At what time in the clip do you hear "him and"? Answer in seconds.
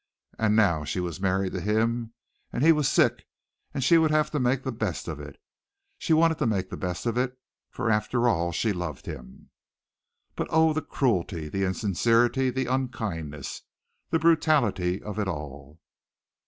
1.61-2.63